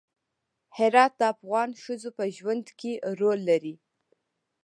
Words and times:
هرات 0.77 1.11
د 1.19 1.21
افغان 1.33 1.69
ښځو 1.83 2.09
په 2.17 2.23
ژوند 2.37 2.65
کې 2.79 2.91
رول 3.19 3.39
لري. 3.49 3.75